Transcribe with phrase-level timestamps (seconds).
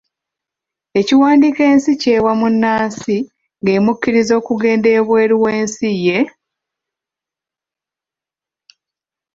[0.99, 3.17] Ekiwandiiko ensi ky'ewa munnansi
[3.61, 6.19] ng'emukkiriza okugenda ebweru w'ensi ye.